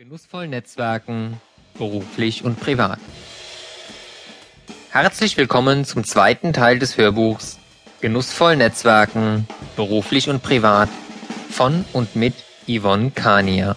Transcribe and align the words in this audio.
Genussvoll 0.00 0.48
Netzwerken, 0.48 1.38
beruflich 1.76 2.42
und 2.42 2.58
privat. 2.58 2.98
Herzlich 4.90 5.36
willkommen 5.36 5.84
zum 5.84 6.04
zweiten 6.04 6.54
Teil 6.54 6.78
des 6.78 6.96
Hörbuchs 6.96 7.58
Genussvoll 8.00 8.56
Netzwerken, 8.56 9.46
beruflich 9.76 10.30
und 10.30 10.42
privat 10.42 10.88
von 11.50 11.84
und 11.92 12.16
mit 12.16 12.32
Yvonne 12.66 13.10
Kania. 13.10 13.76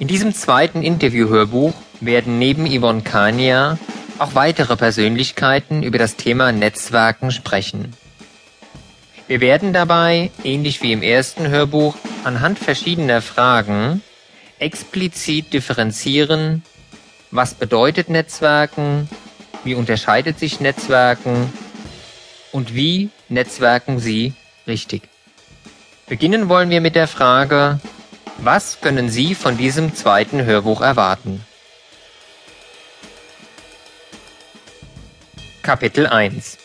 In 0.00 0.08
diesem 0.08 0.34
zweiten 0.34 0.82
Interviewhörbuch 0.82 1.74
werden 2.00 2.40
neben 2.40 2.66
Yvonne 2.66 3.02
Kania 3.02 3.78
auch 4.18 4.34
weitere 4.34 4.74
Persönlichkeiten 4.74 5.84
über 5.84 5.98
das 5.98 6.16
Thema 6.16 6.50
Netzwerken 6.50 7.30
sprechen. 7.30 7.94
Wir 9.28 9.40
werden 9.40 9.72
dabei, 9.72 10.32
ähnlich 10.42 10.82
wie 10.82 10.90
im 10.90 11.02
ersten 11.02 11.46
Hörbuch, 11.46 11.94
anhand 12.26 12.58
verschiedener 12.58 13.22
Fragen 13.22 14.02
explizit 14.58 15.52
differenzieren, 15.52 16.64
was 17.30 17.54
bedeutet 17.54 18.08
Netzwerken, 18.08 19.08
wie 19.62 19.76
unterscheidet 19.76 20.38
sich 20.38 20.58
Netzwerken 20.58 21.52
und 22.50 22.74
wie 22.74 23.10
netzwerken 23.28 24.00
Sie 24.00 24.34
richtig. 24.66 25.02
Beginnen 26.08 26.48
wollen 26.48 26.70
wir 26.70 26.80
mit 26.80 26.96
der 26.96 27.06
Frage, 27.06 27.78
was 28.38 28.80
können 28.80 29.08
Sie 29.08 29.36
von 29.36 29.56
diesem 29.56 29.94
zweiten 29.94 30.44
Hörbuch 30.44 30.80
erwarten? 30.80 31.44
Kapitel 35.62 36.06
1 36.06 36.58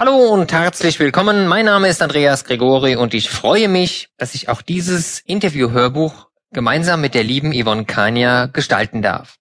Hallo 0.00 0.16
und 0.32 0.50
herzlich 0.50 0.98
willkommen. 0.98 1.46
Mein 1.46 1.66
Name 1.66 1.86
ist 1.86 2.00
Andreas 2.00 2.46
Gregori 2.46 2.96
und 2.96 3.12
ich 3.12 3.28
freue 3.28 3.68
mich, 3.68 4.08
dass 4.16 4.34
ich 4.34 4.48
auch 4.48 4.62
dieses 4.62 5.20
Interview-Hörbuch 5.20 6.28
gemeinsam 6.54 7.02
mit 7.02 7.12
der 7.12 7.22
lieben 7.22 7.52
Yvonne 7.52 7.84
Kania 7.84 8.46
gestalten 8.46 9.02
darf. 9.02 9.36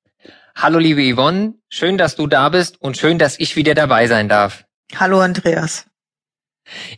Hallo 0.57 0.77
liebe 0.77 1.15
Yvonne, 1.15 1.53
schön, 1.69 1.97
dass 1.97 2.17
du 2.17 2.27
da 2.27 2.49
bist 2.49 2.81
und 2.81 2.97
schön, 2.97 3.17
dass 3.17 3.39
ich 3.39 3.55
wieder 3.55 3.73
dabei 3.73 4.07
sein 4.07 4.27
darf. 4.27 4.65
Hallo 4.97 5.21
Andreas. 5.21 5.85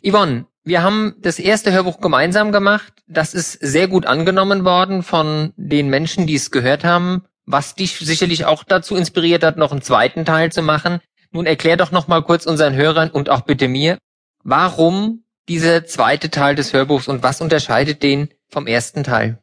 Yvonne, 0.03 0.47
wir 0.63 0.81
haben 0.81 1.13
das 1.19 1.37
erste 1.37 1.71
Hörbuch 1.71 2.01
gemeinsam 2.01 2.51
gemacht. 2.51 2.91
Das 3.05 3.35
ist 3.35 3.51
sehr 3.51 3.87
gut 3.87 4.07
angenommen 4.07 4.65
worden 4.65 5.03
von 5.03 5.53
den 5.55 5.87
Menschen, 5.87 6.25
die 6.25 6.33
es 6.33 6.49
gehört 6.49 6.83
haben, 6.83 7.25
was 7.45 7.75
dich 7.75 7.99
sicherlich 7.99 8.45
auch 8.45 8.63
dazu 8.63 8.95
inspiriert 8.95 9.43
hat, 9.43 9.57
noch 9.57 9.71
einen 9.71 9.83
zweiten 9.83 10.25
Teil 10.25 10.51
zu 10.51 10.63
machen. 10.63 10.99
Nun 11.31 11.45
erklär 11.45 11.77
doch 11.77 11.91
noch 11.91 12.07
mal 12.07 12.21
kurz 12.23 12.45
unseren 12.45 12.75
Hörern 12.75 13.09
und 13.09 13.29
auch 13.29 13.41
bitte 13.41 13.67
mir, 13.67 13.97
warum 14.43 15.23
dieser 15.47 15.85
zweite 15.85 16.29
Teil 16.29 16.55
des 16.55 16.73
Hörbuchs 16.73 17.07
und 17.07 17.23
was 17.23 17.41
unterscheidet 17.41 18.03
den 18.03 18.29
vom 18.49 18.67
ersten 18.67 19.03
Teil? 19.03 19.39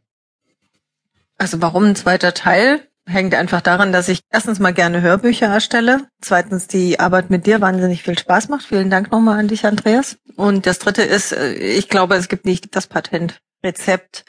Also 1.39 1.62
warum 1.62 1.84
ein 1.84 1.97
zweiter 1.97 2.34
Teil? 2.34 2.80
Hängt 3.06 3.34
einfach 3.34 3.62
daran, 3.62 3.91
dass 3.91 4.11
ich 4.11 4.20
erstens 4.30 4.58
mal 4.58 4.75
gerne 4.75 5.00
Hörbücher 5.00 5.47
erstelle, 5.47 6.08
zweitens 6.20 6.67
die 6.67 7.00
Arbeit 7.00 7.30
mit 7.30 7.47
dir 7.47 7.62
wahnsinnig 7.62 8.02
viel 8.02 8.19
Spaß 8.19 8.50
macht. 8.50 8.67
Vielen 8.67 8.91
Dank 8.91 9.11
nochmal 9.11 9.39
an 9.39 9.48
dich, 9.48 9.64
Andreas. 9.64 10.19
Und 10.36 10.67
das 10.67 10.78
dritte 10.78 11.02
ist, 11.02 11.33
äh, 11.33 11.55
ich 11.55 11.89
glaube, 11.89 12.17
es 12.17 12.28
gibt 12.28 12.45
nicht 12.45 12.77
das 12.77 12.86
Patentrezept. 12.86 14.27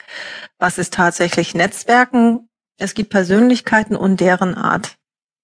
Was 0.58 0.78
ist 0.78 0.94
tatsächlich 0.94 1.54
Netzwerken? 1.54 2.48
Es 2.78 2.94
gibt 2.94 3.10
Persönlichkeiten 3.10 3.96
und 3.96 4.18
deren 4.20 4.54
Art 4.54 4.96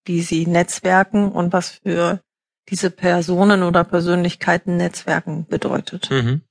wie 0.07 0.23
sie 0.23 0.47
netzwerken 0.47 1.31
und 1.31 1.53
was 1.53 1.81
für 1.83 2.21
diese 2.69 2.91
Personen 2.91 3.63
oder 3.63 3.85
Persönlichkeiten 3.85 4.77
Netzwerken 4.77 5.47
bedeutet. 5.47 6.11
Mhm. 6.11 6.43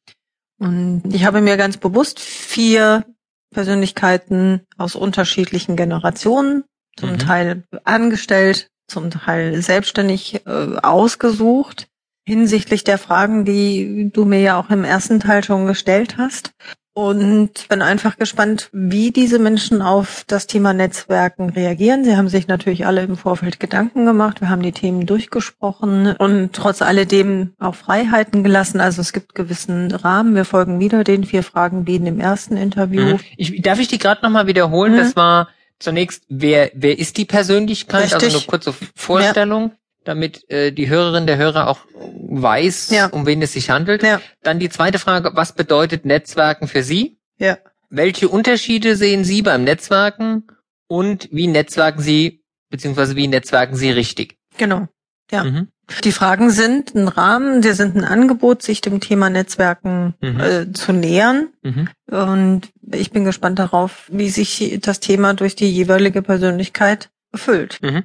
Und 0.58 1.04
ich 1.14 1.26
habe 1.26 1.42
mir 1.42 1.58
ganz 1.58 1.78
bewusst 1.78 2.20
vier 2.20 3.06
Persönlichkeiten 3.54 4.62
aus 4.78 4.96
unterschiedlichen 4.96 5.76
Generationen, 5.76 6.64
zum 6.98 7.14
mhm. 7.14 7.20
Teil 7.20 7.64
angestellt, 7.84 8.70
zum 8.88 9.10
Teil 9.10 9.62
selbstständig 9.62 10.46
äh, 10.46 10.78
ausgesucht, 10.82 11.88
hinsichtlich 12.26 12.84
der 12.84 12.98
Fragen, 12.98 13.46
die 13.46 14.10
du 14.14 14.26
mir 14.26 14.40
ja 14.40 14.60
auch 14.60 14.70
im 14.70 14.84
ersten 14.84 15.20
Teil 15.20 15.44
schon 15.44 15.68
gestellt 15.68 16.18
hast 16.18 16.54
und 16.96 17.68
bin 17.68 17.82
einfach 17.82 18.18
gespannt, 18.18 18.70
wie 18.72 19.12
diese 19.12 19.38
Menschen 19.38 19.82
auf 19.82 20.24
das 20.28 20.48
Thema 20.48 20.74
Netzwerken 20.74 21.50
reagieren. 21.50 22.06
Sie 22.06 22.16
haben 22.16 22.30
sich 22.30 22.48
natürlich 22.48 22.86
alle 22.86 23.02
im 23.02 23.18
Vorfeld 23.18 23.60
Gedanken 23.60 24.06
gemacht. 24.06 24.40
Wir 24.40 24.50
haben 24.50 24.62
die 24.62 24.72
Themen 24.72 25.06
durchgesprochen 25.06 26.16
und 26.16 26.54
trotz 26.54 26.82
alledem 26.82 27.52
auch 27.60 27.76
Freiheiten 27.76 28.46
gelassen. 28.46 28.80
Also 28.80 29.02
es 29.02 29.12
gibt 29.12 29.36
gewissen 29.36 29.92
Rahmen. 29.92 30.36
Wir 30.36 30.46
folgen 30.46 30.80
wieder 30.80 31.04
den 31.04 31.26
vier 31.26 31.44
Fragen 31.44 31.86
wie 31.86 31.98
in 31.98 32.06
dem 32.06 32.22
ersten 32.22 32.56
Interview. 32.56 33.02
Mhm. 33.04 33.20
Ich, 33.36 33.62
darf 33.62 33.80
ich 33.80 33.90
die 33.90 33.98
gerade 33.98 34.24
nochmal 34.24 34.48
wiederholen? 34.48 34.94
Mhm. 34.94 34.98
Das 34.98 35.18
war 35.18 35.50
zunächst, 35.80 36.24
wer, 36.30 36.72
wer 36.74 36.98
ist 36.98 37.18
die 37.18 37.26
Persönlichkeit? 37.26 38.04
Also 38.04 38.16
Richtig. 38.16 38.36
Also 38.36 38.38
eine 38.38 38.48
kurze 38.48 38.74
Vorstellung. 38.96 39.72
Ja 39.72 39.78
damit 40.06 40.50
äh, 40.50 40.72
die 40.72 40.88
Hörerin 40.88 41.28
der 41.28 41.38
Hörer 41.38 41.68
auch 41.68 41.80
weiß, 41.94 42.92
ja. 42.92 43.08
um 43.08 43.26
wen 43.26 43.42
es 43.42 43.54
sich 43.54 43.70
handelt. 43.70 44.04
Ja. 44.04 44.22
Dann 44.42 44.60
die 44.60 44.70
zweite 44.70 45.00
Frage, 45.00 45.32
was 45.34 45.54
bedeutet 45.54 46.06
Netzwerken 46.06 46.68
für 46.68 46.84
Sie? 46.84 47.20
Ja. 47.38 47.58
Welche 47.90 48.30
Unterschiede 48.30 48.96
sehen 48.96 49.24
Sie 49.24 49.42
beim 49.42 49.64
Netzwerken 49.64 50.48
und 50.88 51.28
wie 51.32 51.48
netzwerken 51.48 52.02
Sie, 52.02 52.44
beziehungsweise 52.70 53.16
wie 53.16 53.28
netzwerken 53.28 53.76
Sie 53.76 53.92
richtig? 53.92 54.38
Genau. 54.58 54.88
Ja. 55.32 55.44
Mhm. 55.44 55.68
Die 56.04 56.12
Fragen 56.12 56.50
sind 56.50 56.96
ein 56.96 57.08
Rahmen, 57.08 57.62
die 57.62 57.74
sind 57.74 57.96
ein 57.96 58.04
Angebot, 58.04 58.64
sich 58.64 58.82
dem 58.82 59.00
Thema 59.02 59.30
Netzwerken 59.30 60.16
mhm. 60.20 60.40
äh, 60.40 60.74
zu 60.74 60.94
nähern. 60.94 61.50
Mhm. 61.62 61.90
Und 62.10 62.70
ich 62.92 63.12
bin 63.12 63.24
gespannt 63.24 63.60
darauf, 63.60 64.10
wie 64.12 64.30
sich 64.30 64.80
das 64.82 65.00
Thema 65.00 65.36
durch 65.36 65.56
die 65.56 65.70
jeweilige 65.70 66.24
Persönlichkeit 66.24 67.10
erfüllt. 67.36 67.80
Mhm. 67.82 68.04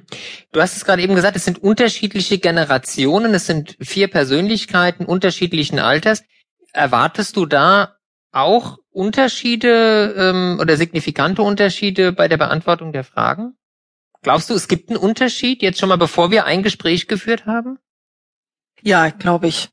Du 0.51 0.61
hast 0.61 0.77
es 0.77 0.85
gerade 0.85 1.01
eben 1.01 1.15
gesagt, 1.15 1.35
es 1.35 1.45
sind 1.45 1.61
unterschiedliche 1.61 2.37
Generationen, 2.37 3.33
es 3.33 3.45
sind 3.47 3.77
vier 3.79 4.07
Persönlichkeiten 4.07 5.05
unterschiedlichen 5.05 5.79
Alters. 5.79 6.23
Erwartest 6.73 7.35
du 7.37 7.45
da 7.45 7.97
auch 8.31 8.77
Unterschiede 8.91 10.13
ähm, 10.17 10.57
oder 10.59 10.77
signifikante 10.77 11.41
Unterschiede 11.41 12.11
bei 12.11 12.27
der 12.27 12.37
Beantwortung 12.37 12.91
der 12.93 13.03
Fragen? 13.03 13.57
Glaubst 14.21 14.49
du, 14.49 14.53
es 14.53 14.67
gibt 14.67 14.89
einen 14.89 14.99
Unterschied 14.99 15.61
jetzt 15.61 15.79
schon 15.79 15.89
mal, 15.89 15.97
bevor 15.97 16.29
wir 16.29 16.45
ein 16.45 16.63
Gespräch 16.63 17.07
geführt 17.07 17.45
haben? 17.45 17.79
Ja, 18.81 19.09
glaube 19.09 19.47
ich. 19.47 19.69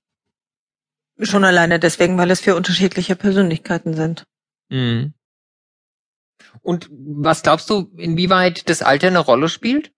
Schon 1.20 1.44
alleine 1.44 1.78
deswegen, 1.78 2.16
weil 2.16 2.30
es 2.30 2.40
vier 2.40 2.56
unterschiedliche 2.56 3.16
Persönlichkeiten 3.16 3.94
sind. 3.94 4.24
Mhm. 4.70 5.14
Und 6.68 6.90
was 6.90 7.42
glaubst 7.42 7.70
du, 7.70 7.90
inwieweit 7.96 8.68
das 8.68 8.82
Alter 8.82 9.06
eine 9.06 9.20
Rolle 9.20 9.48
spielt? 9.48 9.90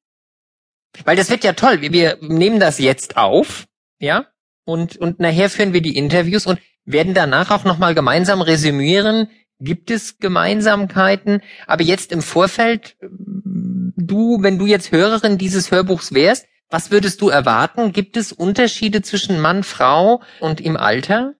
Weil 1.04 1.16
das 1.16 1.28
wird 1.28 1.42
ja 1.42 1.54
toll. 1.54 1.80
Wir, 1.80 1.90
wir 1.90 2.18
nehmen 2.20 2.60
das 2.60 2.78
jetzt 2.78 3.16
auf, 3.16 3.66
ja, 3.98 4.26
und, 4.64 4.96
und 4.96 5.18
nachher 5.18 5.50
führen 5.50 5.72
wir 5.72 5.82
die 5.82 5.96
Interviews 5.96 6.46
und 6.46 6.60
werden 6.84 7.12
danach 7.12 7.50
auch 7.50 7.64
nochmal 7.64 7.96
gemeinsam 7.96 8.40
resümieren. 8.40 9.28
Gibt 9.58 9.90
es 9.90 10.18
Gemeinsamkeiten? 10.18 11.42
Aber 11.66 11.82
jetzt 11.82 12.12
im 12.12 12.22
Vorfeld, 12.22 12.96
du, 13.00 14.40
wenn 14.40 14.60
du 14.60 14.66
jetzt 14.66 14.92
Hörerin 14.92 15.38
dieses 15.38 15.72
Hörbuchs 15.72 16.14
wärst, 16.14 16.46
was 16.68 16.92
würdest 16.92 17.20
du 17.20 17.30
erwarten? 17.30 17.90
Gibt 17.90 18.16
es 18.16 18.30
Unterschiede 18.30 19.02
zwischen 19.02 19.40
Mann, 19.40 19.64
Frau 19.64 20.22
und 20.38 20.60
im 20.60 20.76
Alter? 20.76 21.34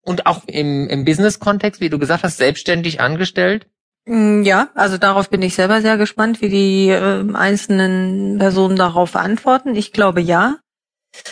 Und 0.00 0.24
auch 0.24 0.44
im, 0.46 0.88
im 0.88 1.04
Business-Kontext, 1.04 1.82
wie 1.82 1.90
du 1.90 1.98
gesagt 1.98 2.24
hast, 2.24 2.38
selbstständig 2.38 3.02
angestellt? 3.02 3.66
Mm, 4.04 4.42
ja, 4.42 4.70
also 4.74 4.98
darauf 4.98 5.30
bin 5.30 5.42
ich 5.42 5.54
selber 5.54 5.80
sehr 5.80 5.96
gespannt, 5.96 6.40
wie 6.40 6.48
die 6.48 6.88
äh, 6.88 7.24
einzelnen 7.34 8.38
Personen 8.38 8.76
darauf 8.76 9.16
antworten. 9.16 9.74
Ich 9.74 9.92
glaube 9.92 10.20
ja. 10.20 10.56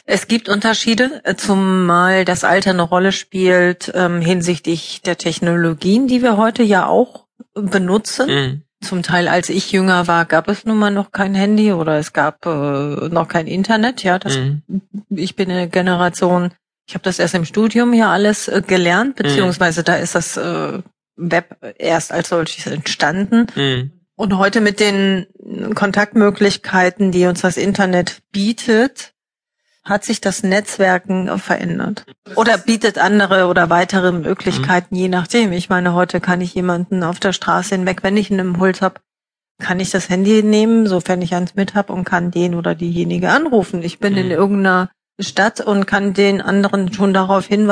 Es 0.04 0.28
gibt 0.28 0.48
Unterschiede, 0.48 1.22
äh, 1.24 1.34
zumal 1.36 2.24
das 2.24 2.44
Alter 2.44 2.70
eine 2.70 2.82
Rolle 2.82 3.12
spielt 3.12 3.90
ähm, 3.94 4.20
hinsichtlich 4.20 5.00
der 5.02 5.16
Technologien, 5.16 6.06
die 6.06 6.22
wir 6.22 6.36
heute 6.36 6.62
ja 6.62 6.86
auch 6.86 7.26
benutzen. 7.54 8.28
Mhm. 8.28 8.62
Zum 8.82 9.02
Teil, 9.02 9.28
als 9.28 9.50
ich 9.50 9.72
jünger 9.72 10.06
war, 10.06 10.24
gab 10.24 10.48
es 10.48 10.64
nun 10.64 10.78
mal 10.78 10.90
noch 10.90 11.12
kein 11.12 11.34
Handy 11.34 11.72
oder 11.72 11.98
es 11.98 12.12
gab 12.12 12.46
äh, 12.46 13.08
noch 13.08 13.28
kein 13.28 13.46
Internet. 13.46 14.02
Ja, 14.02 14.18
das, 14.18 14.38
mhm. 14.38 14.62
ich 15.10 15.34
bin 15.36 15.50
eine 15.50 15.68
Generation. 15.68 16.52
Ich 16.86 16.94
habe 16.94 17.04
das 17.04 17.18
erst 17.18 17.34
im 17.34 17.44
Studium 17.44 17.92
hier 17.92 18.08
alles 18.08 18.48
äh, 18.48 18.62
gelernt, 18.66 19.18
mhm. 19.18 19.22
beziehungsweise 19.22 19.82
da 19.82 19.96
ist 19.96 20.14
das 20.14 20.36
äh, 20.36 20.80
Web 21.20 21.56
erst 21.78 22.12
als 22.12 22.30
solches 22.30 22.66
entstanden. 22.66 23.46
Mhm. 23.54 23.92
Und 24.16 24.36
heute 24.36 24.60
mit 24.60 24.80
den 24.80 25.26
Kontaktmöglichkeiten, 25.74 27.10
die 27.10 27.26
uns 27.26 27.40
das 27.40 27.56
Internet 27.56 28.22
bietet, 28.32 29.14
hat 29.82 30.04
sich 30.04 30.20
das 30.20 30.42
Netzwerken 30.42 31.38
verändert. 31.38 32.04
Oder 32.36 32.58
bietet 32.58 32.98
andere 32.98 33.46
oder 33.46 33.70
weitere 33.70 34.12
Möglichkeiten, 34.12 34.94
mhm. 34.94 35.00
je 35.00 35.08
nachdem. 35.08 35.52
Ich 35.52 35.68
meine, 35.68 35.94
heute 35.94 36.20
kann 36.20 36.40
ich 36.40 36.54
jemanden 36.54 37.02
auf 37.02 37.18
der 37.18 37.32
Straße 37.32 37.74
hinweg, 37.74 38.02
wenn 38.02 38.16
ich 38.16 38.30
einen 38.30 38.48
Impuls 38.48 38.82
habe, 38.82 39.00
kann 39.58 39.80
ich 39.80 39.90
das 39.90 40.08
Handy 40.08 40.42
nehmen, 40.42 40.86
sofern 40.86 41.22
ich 41.22 41.34
eins 41.34 41.54
mit 41.54 41.74
habe 41.74 41.92
und 41.92 42.04
kann 42.04 42.30
den 42.30 42.54
oder 42.54 42.74
diejenige 42.74 43.30
anrufen. 43.30 43.82
Ich 43.82 43.98
bin 43.98 44.14
mhm. 44.14 44.18
in 44.18 44.30
irgendeiner 44.30 44.90
Stadt 45.18 45.60
und 45.60 45.86
kann 45.86 46.14
den 46.14 46.40
anderen 46.40 46.92
schon 46.92 47.12
darauf 47.12 47.46
hinweisen, 47.46 47.70